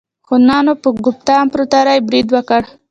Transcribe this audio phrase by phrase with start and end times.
[0.27, 2.61] هونانو په ګوپتا امپراتورۍ برید وکړ.